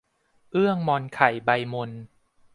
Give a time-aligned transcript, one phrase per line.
[0.51, 1.91] เอื้องมอนไข่ใบมน